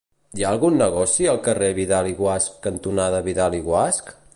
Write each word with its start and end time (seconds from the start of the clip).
Hi 0.37 0.45
ha 0.45 0.53
algun 0.55 0.79
negoci 0.83 1.27
al 1.33 1.39
carrer 1.49 1.69
Vidal 1.81 2.11
i 2.13 2.17
Guasch 2.23 2.59
cantonada 2.67 3.25
Vidal 3.31 3.61
i 3.63 3.67
Guasch? 3.73 4.15